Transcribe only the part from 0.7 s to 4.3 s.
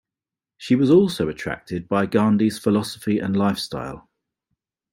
was also attracted by Gandhi's philosophy and lifestyle.